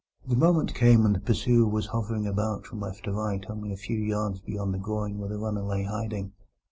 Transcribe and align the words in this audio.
The 0.27 0.35
moment 0.35 0.73
came 0.73 1.03
when 1.03 1.13
the 1.13 1.19
pursuer 1.19 1.69
was 1.69 1.85
hovering 1.85 2.25
about 2.25 2.65
from 2.65 2.79
left 2.79 3.03
to 3.03 3.11
right 3.13 3.45
only 3.47 3.71
a 3.71 3.77
few 3.77 3.99
yards 3.99 4.39
beyond 4.39 4.73
the 4.73 4.79
groyne 4.79 5.17
where 5.19 5.29
the 5.29 5.37
runner 5.37 5.61
lay 5.61 5.81
in 5.81 5.85
hiding. 5.89 6.33